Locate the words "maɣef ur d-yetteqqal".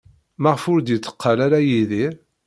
0.41-1.39